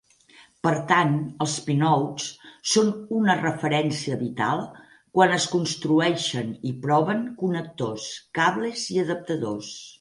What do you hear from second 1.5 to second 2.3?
"pinouts"